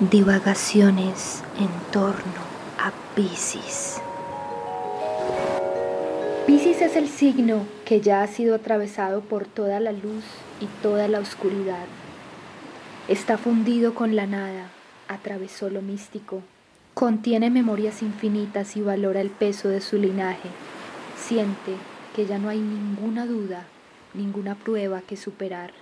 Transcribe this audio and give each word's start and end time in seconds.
Divagaciones 0.00 1.42
en 1.58 1.68
torno 1.90 2.20
a 2.78 2.92
Pisces. 3.16 4.00
Pisces 6.46 6.82
es 6.82 6.94
el 6.94 7.08
signo 7.08 7.66
que 7.84 8.00
ya 8.00 8.22
ha 8.22 8.28
sido 8.28 8.54
atravesado 8.54 9.22
por 9.22 9.46
toda 9.46 9.80
la 9.80 9.90
luz 9.90 10.22
y 10.60 10.66
toda 10.82 11.08
la 11.08 11.18
oscuridad. 11.18 11.84
Está 13.08 13.38
fundido 13.38 13.92
con 13.94 14.14
la 14.14 14.28
nada, 14.28 14.68
atravesó 15.08 15.68
lo 15.68 15.82
místico, 15.82 16.42
contiene 16.94 17.50
memorias 17.50 18.00
infinitas 18.00 18.76
y 18.76 18.82
valora 18.82 19.20
el 19.20 19.30
peso 19.30 19.68
de 19.68 19.80
su 19.80 19.96
linaje. 19.96 20.48
Siente 21.16 21.72
que 22.14 22.24
ya 22.24 22.38
no 22.38 22.50
hay 22.50 22.60
ninguna 22.60 23.26
duda, 23.26 23.64
ninguna 24.14 24.54
prueba 24.54 25.00
que 25.00 25.16
superar, 25.16 25.72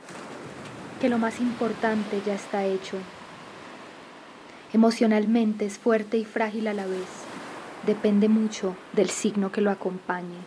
que 1.03 1.11
lo 1.11 1.19
más 1.19 1.39
importante 1.39 2.23
ya 2.25 2.33
está 2.33 2.65
hecho 2.65 2.97
Emocionalmente 4.73 5.65
es 5.65 5.79
fuerte 5.79 6.17
y 6.19 6.25
frágil 6.25 6.67
a 6.69 6.75
la 6.75 6.87
vez. 6.87 7.07
Depende 7.87 8.29
mucho 8.29 8.77
del 8.93 9.11
signo 9.11 9.53
que 9.53 9.61
lo 9.61 9.71
acompañe. 9.71 10.39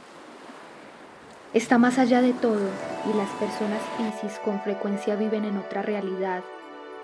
Está 1.53 1.77
más 1.77 1.97
allá 1.97 2.21
de 2.21 2.33
todo 2.33 2.69
y 3.11 3.17
las 3.17 3.29
personas 3.31 3.81
Pisces 3.97 4.39
con 4.39 4.61
frecuencia 4.61 5.15
viven 5.15 5.45
en 5.45 5.57
otra 5.57 5.81
realidad. 5.81 6.43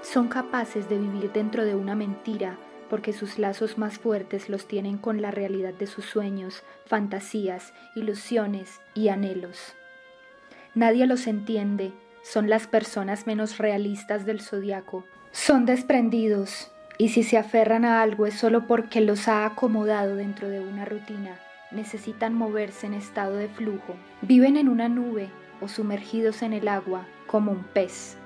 Son 0.01 0.27
capaces 0.27 0.89
de 0.89 0.99
vivir 0.99 1.31
dentro 1.31 1.65
de 1.65 1.73
una 1.73 1.95
mentira 1.95 2.57
porque 2.89 3.13
sus 3.13 3.39
lazos 3.39 3.77
más 3.77 3.97
fuertes 3.97 4.49
los 4.49 4.67
tienen 4.67 4.97
con 4.97 5.21
la 5.21 5.31
realidad 5.31 5.73
de 5.73 5.87
sus 5.87 6.05
sueños, 6.05 6.63
fantasías, 6.85 7.73
ilusiones 7.95 8.81
y 8.93 9.07
anhelos. 9.07 9.75
Nadie 10.75 11.07
los 11.07 11.25
entiende, 11.25 11.93
son 12.21 12.49
las 12.49 12.67
personas 12.67 13.25
menos 13.25 13.57
realistas 13.57 14.25
del 14.25 14.41
zodiaco. 14.41 15.05
Son 15.31 15.65
desprendidos, 15.65 16.71
y 16.97 17.09
si 17.09 17.23
se 17.23 17.37
aferran 17.37 17.85
a 17.85 18.01
algo 18.01 18.25
es 18.25 18.35
solo 18.35 18.67
porque 18.67 19.01
los 19.01 19.27
ha 19.27 19.45
acomodado 19.45 20.15
dentro 20.15 20.49
de 20.49 20.61
una 20.61 20.85
rutina. 20.85 21.39
Necesitan 21.71 22.33
moverse 22.33 22.87
en 22.87 22.93
estado 22.93 23.35
de 23.35 23.49
flujo. 23.49 23.95
Viven 24.21 24.55
en 24.55 24.69
una 24.69 24.87
nube 24.87 25.29
o 25.61 25.67
sumergidos 25.67 26.41
en 26.41 26.53
el 26.53 26.67
agua 26.67 27.05
como 27.27 27.51
un 27.51 27.63
pez. 27.63 28.17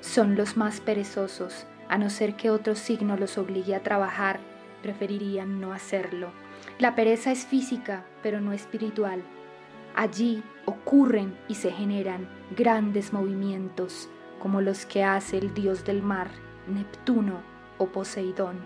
Son 0.00 0.36
los 0.36 0.56
más 0.56 0.80
perezosos, 0.80 1.66
a 1.88 1.98
no 1.98 2.08
ser 2.08 2.34
que 2.34 2.50
otro 2.50 2.74
signo 2.74 3.16
los 3.16 3.36
obligue 3.36 3.74
a 3.74 3.82
trabajar, 3.82 4.40
preferirían 4.82 5.60
no 5.60 5.72
hacerlo. 5.72 6.30
La 6.78 6.94
pereza 6.94 7.30
es 7.30 7.44
física, 7.44 8.04
pero 8.22 8.40
no 8.40 8.52
espiritual. 8.52 9.22
Allí 9.94 10.42
ocurren 10.64 11.36
y 11.48 11.54
se 11.54 11.70
generan 11.70 12.28
grandes 12.56 13.12
movimientos, 13.12 14.08
como 14.40 14.60
los 14.60 14.86
que 14.86 15.04
hace 15.04 15.38
el 15.38 15.54
dios 15.54 15.84
del 15.84 16.02
mar, 16.02 16.28
Neptuno, 16.66 17.53
o 17.78 17.86
Poseidón. 17.86 18.58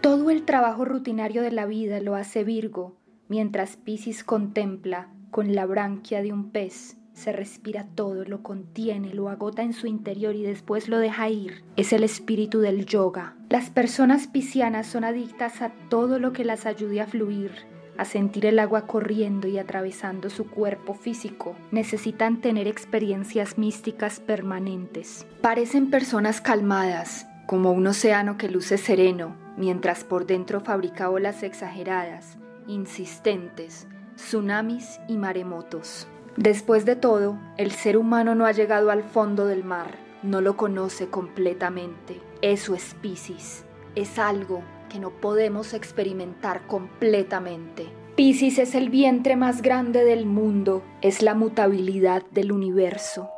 Todo 0.00 0.30
el 0.30 0.44
trabajo 0.44 0.84
rutinario 0.84 1.42
de 1.42 1.52
la 1.52 1.66
vida 1.66 2.00
lo 2.00 2.14
hace 2.14 2.42
Virgo, 2.44 2.96
mientras 3.28 3.76
Piscis 3.76 4.24
contempla 4.24 5.08
con 5.30 5.54
la 5.54 5.66
branquia 5.66 6.22
de 6.22 6.32
un 6.32 6.50
pez. 6.50 6.96
Se 7.12 7.32
respira 7.32 7.86
todo, 7.94 8.24
lo 8.24 8.42
contiene, 8.42 9.12
lo 9.12 9.28
agota 9.28 9.62
en 9.62 9.74
su 9.74 9.86
interior 9.86 10.34
y 10.34 10.42
después 10.42 10.88
lo 10.88 10.98
deja 10.98 11.28
ir. 11.28 11.62
Es 11.76 11.92
el 11.92 12.02
espíritu 12.02 12.60
del 12.60 12.86
yoga. 12.86 13.36
Las 13.50 13.68
personas 13.68 14.26
piscianas 14.26 14.86
son 14.86 15.04
adictas 15.04 15.60
a 15.60 15.70
todo 15.90 16.18
lo 16.18 16.32
que 16.32 16.44
las 16.44 16.66
ayude 16.66 17.00
a 17.00 17.06
fluir, 17.06 17.52
a 17.98 18.06
sentir 18.06 18.46
el 18.46 18.58
agua 18.58 18.86
corriendo 18.86 19.48
y 19.48 19.58
atravesando 19.58 20.30
su 20.30 20.48
cuerpo 20.48 20.94
físico. 20.94 21.56
Necesitan 21.70 22.40
tener 22.40 22.66
experiencias 22.66 23.58
místicas 23.58 24.20
permanentes. 24.20 25.26
Parecen 25.42 25.90
personas 25.90 26.40
calmadas, 26.40 27.26
como 27.50 27.72
un 27.72 27.84
océano 27.88 28.36
que 28.38 28.48
luce 28.48 28.78
sereno, 28.78 29.34
mientras 29.56 30.04
por 30.04 30.24
dentro 30.24 30.60
fabrica 30.60 31.10
olas 31.10 31.42
exageradas, 31.42 32.38
insistentes, 32.68 33.88
tsunamis 34.14 35.00
y 35.08 35.16
maremotos. 35.16 36.06
Después 36.36 36.84
de 36.84 36.94
todo, 36.94 37.40
el 37.56 37.72
ser 37.72 37.96
humano 37.96 38.36
no 38.36 38.46
ha 38.46 38.52
llegado 38.52 38.92
al 38.92 39.02
fondo 39.02 39.46
del 39.46 39.64
mar, 39.64 39.98
no 40.22 40.40
lo 40.40 40.56
conoce 40.56 41.08
completamente. 41.08 42.20
Eso 42.40 42.76
es 42.76 42.94
Piscis, 43.02 43.64
es 43.96 44.20
algo 44.20 44.62
que 44.88 45.00
no 45.00 45.10
podemos 45.10 45.74
experimentar 45.74 46.68
completamente. 46.68 47.88
Piscis 48.14 48.60
es 48.60 48.76
el 48.76 48.90
vientre 48.90 49.34
más 49.34 49.60
grande 49.60 50.04
del 50.04 50.24
mundo, 50.24 50.84
es 51.02 51.20
la 51.20 51.34
mutabilidad 51.34 52.22
del 52.30 52.52
universo. 52.52 53.28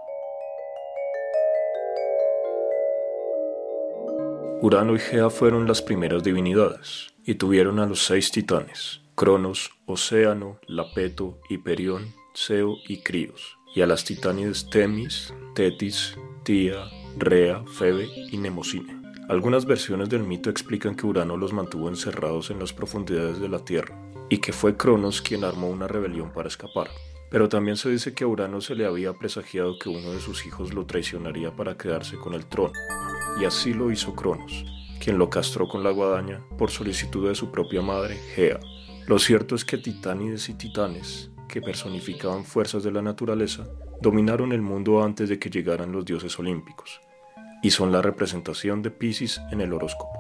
Urano 4.65 4.95
y 4.95 5.01
Gea 5.01 5.29
fueron 5.29 5.67
las 5.67 5.83
primeras 5.83 6.23
divinidades, 6.23 7.13
y 7.25 7.35
tuvieron 7.35 7.81
a 7.81 7.87
los 7.87 8.05
seis 8.05 8.31
titanes, 8.31 9.01
Cronos, 9.17 9.73
Océano, 9.87 10.61
Lapeto, 10.69 11.41
Hiperión, 11.51 12.15
Zeo 12.33 12.77
y 12.87 12.99
Críos, 12.99 13.59
y 13.75 13.81
a 13.81 13.89
las 13.89 14.05
titánides 14.05 14.71
Temis, 14.71 15.35
Tetis, 15.57 16.17
Tía, 16.45 16.85
Rea, 17.19 17.65
Febe 17.77 18.07
y 18.31 18.37
Nemocine. 18.37 19.03
Algunas 19.29 19.67
versiones 19.67 20.09
del 20.09 20.23
mito 20.23 20.49
explican 20.49 20.95
que 20.95 21.07
Urano 21.07 21.37
los 21.37 21.53
mantuvo 21.53 21.89
encerrados 21.89 22.53
en 22.53 22.61
las 22.61 22.73
profundidades 22.73 23.41
de 23.41 23.49
la 23.49 23.65
Tierra, 23.65 24.01
y 24.31 24.39
que 24.39 24.53
fue 24.53 24.77
Cronos 24.77 25.23
quien 25.23 25.43
armó 25.43 25.71
una 25.71 25.89
rebelión 25.89 26.33
para 26.33 26.47
escapar. 26.47 26.87
Pero 27.33 27.49
también 27.49 27.77
se 27.77 27.91
dice 27.91 28.15
que 28.15 28.23
a 28.23 28.29
Urano 28.29 28.61
se 28.61 28.77
le 28.77 28.87
había 28.87 29.13
presagiado 29.15 29.77
que 29.81 29.89
uno 29.89 30.13
de 30.13 30.21
sus 30.21 30.47
hijos 30.47 30.73
lo 30.73 30.87
traicionaría 30.87 31.51
para 31.51 31.77
quedarse 31.77 32.17
con 32.17 32.35
el 32.35 32.47
trono 32.47 32.75
y 33.41 33.45
así 33.45 33.73
lo 33.73 33.91
hizo 33.91 34.15
Cronos, 34.15 34.65
quien 35.01 35.19
lo 35.19 35.31
castró 35.31 35.69
con 35.69 35.83
la 35.83 35.91
guadaña 35.91 36.41
por 36.59 36.71
solicitud 36.71 37.29
de 37.29 37.35
su 37.35 37.51
propia 37.51 37.83
madre, 37.83 38.17
Gea. 38.35 38.61
Lo 39.07 39.19
cierto 39.19 39.55
es 39.55 39.65
que 39.65 39.79
titánides 39.79 40.49
y 40.49 40.55
titanes, 40.55 41.31
que 41.49 41.61
personificaban 41.61 42.45
fuerzas 42.45 42.83
de 42.83 42.93
la 42.93 43.03
naturaleza, 43.03 43.67
dominaron 44.01 44.53
el 44.53 44.63
mundo 44.63 45.03
antes 45.03 45.29
de 45.29 45.39
que 45.39 45.51
llegaran 45.51 45.93
los 45.93 46.05
dioses 46.05 46.39
olímpicos, 46.39 47.01
y 47.63 47.71
son 47.71 47.93
la 47.93 48.03
representación 48.03 48.83
de 48.83 48.91
Pisces 48.91 49.41
en 49.51 49.61
el 49.61 49.73
horóscopo. 49.73 50.13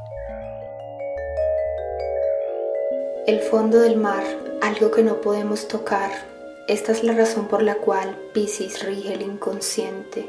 El 3.26 3.40
fondo 3.40 3.78
del 3.78 3.98
mar, 3.98 4.24
algo 4.60 4.90
que 4.90 5.02
no 5.02 5.20
podemos 5.20 5.68
tocar. 5.68 6.10
Esta 6.66 6.92
es 6.92 7.04
la 7.04 7.14
razón 7.14 7.46
por 7.46 7.62
la 7.62 7.76
cual 7.76 8.18
Pisces 8.34 8.84
rige 8.84 9.14
el 9.14 9.22
inconsciente, 9.22 10.28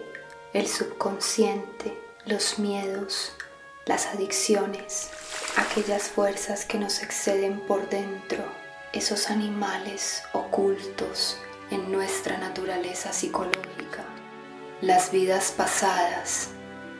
el 0.53 0.67
subconsciente, 0.67 2.02
los 2.25 2.57
miedos, 2.57 3.33
las 3.85 4.07
adicciones, 4.07 5.09
aquellas 5.57 6.03
fuerzas 6.03 6.63
que 6.63 6.77
nos 6.77 7.03
exceden 7.03 7.59
por 7.59 7.89
dentro, 7.89 8.45
esos 8.93 9.29
animales 9.29 10.23
ocultos 10.31 11.37
en 11.69 11.91
nuestra 11.91 12.37
naturaleza 12.37 13.11
psicológica, 13.11 14.05
las 14.79 15.11
vidas 15.11 15.53
pasadas, 15.57 16.51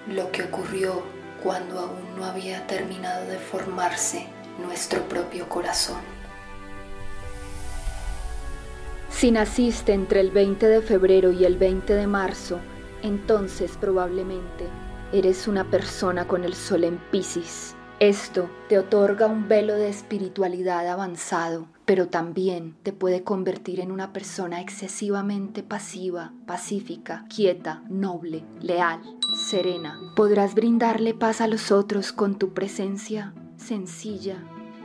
lo 0.08 0.30
que 0.34 0.44
ocurrió 0.44 1.04
cuando 1.42 1.80
aún 1.80 2.18
no 2.18 2.26
había 2.26 2.68
terminado 2.68 3.26
de 3.26 3.38
formarse 3.38 4.28
nuestro 4.60 5.08
propio 5.08 5.48
corazón. 5.48 6.02
Si 9.10 9.32
naciste 9.32 9.94
entre 9.94 10.20
el 10.20 10.32
20 10.32 10.68
de 10.68 10.82
febrero 10.82 11.32
y 11.32 11.46
el 11.46 11.56
20 11.58 11.94
de 11.94 12.08
marzo, 12.08 12.60
entonces 13.04 13.78
probablemente 13.80 14.83
Eres 15.14 15.48
una 15.48 15.70
persona 15.70 16.28
con 16.28 16.44
el 16.44 16.56
sol 16.56 16.84
en 16.84 16.98
Pisces. 17.12 17.76
Esto 18.00 18.50
te 18.68 18.80
otorga 18.80 19.28
un 19.28 19.48
velo 19.48 19.76
de 19.76 19.88
espiritualidad 19.88 20.88
avanzado, 20.88 21.68
pero 21.86 22.08
también 22.08 22.76
te 22.82 22.94
puede 22.94 23.24
convertir 23.24 23.80
en 23.80 23.92
una 23.92 24.12
persona 24.12 24.60
excesivamente 24.60 25.62
pasiva, 25.62 26.34
pacífica, 26.48 27.28
quieta, 27.30 27.84
noble, 27.90 28.44
leal, 28.60 29.02
serena. 29.36 30.00
Podrás 30.16 30.56
brindarle 30.56 31.14
paz 31.14 31.42
a 31.42 31.48
los 31.48 31.72
otros 31.72 32.12
con 32.12 32.40
tu 32.40 32.56
presencia 32.56 33.36
sencilla, 33.56 34.38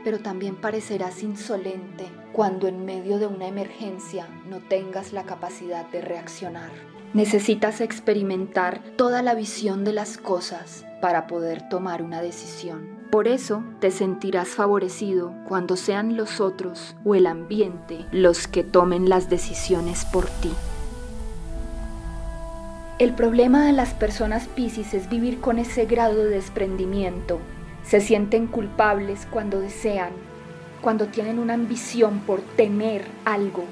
pero 0.03 0.19
también 0.19 0.55
parecerás 0.55 1.23
insolente 1.23 2.05
cuando 2.39 2.69
en 2.69 2.85
medio 2.85 3.19
de 3.19 3.27
una 3.27 3.47
emergencia 3.47 4.25
no 4.49 4.59
tengas 4.59 5.11
la 5.11 5.23
capacidad 5.23 5.85
de 5.87 5.99
reaccionar. 5.99 6.69
Necesitas 7.13 7.81
experimentar 7.81 8.79
toda 8.95 9.21
la 9.21 9.35
visión 9.35 9.83
de 9.83 9.91
las 9.91 10.17
cosas 10.17 10.85
para 11.01 11.27
poder 11.27 11.67
tomar 11.67 12.01
una 12.01 12.21
decisión. 12.21 12.87
Por 13.11 13.27
eso 13.27 13.61
te 13.81 13.91
sentirás 13.91 14.47
favorecido 14.47 15.33
cuando 15.49 15.75
sean 15.75 16.15
los 16.15 16.39
otros 16.39 16.95
o 17.03 17.13
el 17.13 17.27
ambiente 17.27 18.05
los 18.13 18.47
que 18.47 18.63
tomen 18.63 19.09
las 19.09 19.29
decisiones 19.29 20.05
por 20.05 20.27
ti. 20.27 20.53
El 22.99 23.15
problema 23.15 23.65
de 23.65 23.73
las 23.73 23.93
personas 23.93 24.47
Piscis 24.47 24.93
es 24.93 25.09
vivir 25.09 25.41
con 25.41 25.59
ese 25.59 25.87
grado 25.87 26.23
de 26.23 26.29
desprendimiento. 26.29 27.37
Se 27.83 27.99
sienten 27.99 28.47
culpables 28.47 29.27
cuando 29.29 29.59
desean, 29.59 30.11
cuando 30.81 31.07
tienen 31.07 31.39
una 31.39 31.53
ambición 31.53 32.19
por 32.19 32.41
tener 32.41 33.05
algo, 33.25 33.65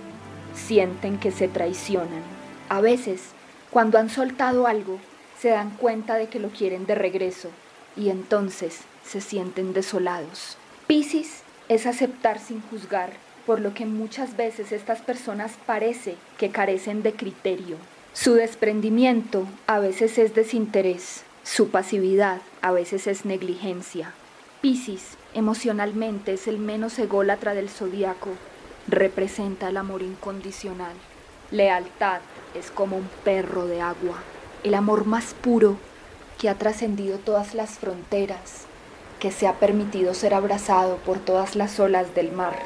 sienten 0.53 1.17
que 1.17 1.31
se 1.31 1.47
traicionan. 1.47 2.21
A 2.69 2.81
veces, 2.81 3.31
cuando 3.69 3.97
han 3.97 4.09
soltado 4.09 4.67
algo, 4.67 4.99
se 5.39 5.49
dan 5.49 5.71
cuenta 5.71 6.15
de 6.15 6.27
que 6.27 6.39
lo 6.39 6.49
quieren 6.49 6.85
de 6.85 6.95
regreso 6.95 7.49
y 7.95 8.09
entonces 8.09 8.81
se 9.05 9.21
sienten 9.21 9.73
desolados. 9.73 10.57
Piscis 10.87 11.43
es 11.69 11.85
aceptar 11.85 12.39
sin 12.39 12.61
juzgar, 12.61 13.11
por 13.45 13.61
lo 13.61 13.73
que 13.73 13.85
muchas 13.85 14.35
veces 14.35 14.71
estas 14.71 15.01
personas 15.01 15.53
parece 15.65 16.15
que 16.37 16.49
carecen 16.49 17.03
de 17.03 17.13
criterio. 17.13 17.77
Su 18.13 18.33
desprendimiento 18.33 19.47
a 19.67 19.79
veces 19.79 20.17
es 20.17 20.33
desinterés, 20.33 21.23
su 21.43 21.69
pasividad 21.69 22.41
a 22.61 22.71
veces 22.71 23.07
es 23.07 23.25
negligencia. 23.25 24.13
Piscis 24.61 25.17
emocionalmente 25.35 26.33
es 26.33 26.47
el 26.47 26.57
menos 26.57 26.97
ególatra 26.97 27.53
del 27.53 27.69
zodiaco, 27.69 28.31
representa 28.87 29.69
el 29.69 29.77
amor 29.77 30.01
incondicional. 30.01 30.93
Lealtad 31.51 32.21
es 32.55 32.71
como 32.71 32.97
un 32.97 33.07
perro 33.23 33.67
de 33.67 33.81
agua, 33.81 34.17
el 34.63 34.73
amor 34.73 35.05
más 35.05 35.35
puro 35.35 35.77
que 36.39 36.49
ha 36.49 36.55
trascendido 36.55 37.19
todas 37.19 37.53
las 37.53 37.77
fronteras, 37.77 38.65
que 39.19 39.31
se 39.31 39.47
ha 39.47 39.53
permitido 39.59 40.15
ser 40.15 40.33
abrazado 40.33 40.97
por 40.97 41.19
todas 41.19 41.55
las 41.55 41.79
olas 41.79 42.15
del 42.15 42.31
mar. 42.31 42.57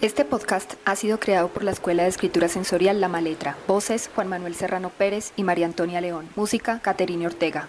Este 0.00 0.24
podcast 0.24 0.74
ha 0.84 0.94
sido 0.94 1.18
creado 1.18 1.48
por 1.48 1.64
la 1.64 1.72
Escuela 1.72 2.04
de 2.04 2.10
Escritura 2.10 2.48
Sensorial 2.48 3.00
La 3.00 3.08
Maletra. 3.08 3.56
Voces 3.66 4.08
Juan 4.14 4.28
Manuel 4.28 4.54
Serrano 4.54 4.90
Pérez 4.90 5.32
y 5.34 5.42
María 5.42 5.66
Antonia 5.66 6.00
León. 6.00 6.28
Música 6.36 6.78
Caterina 6.78 7.26
Ortega. 7.26 7.66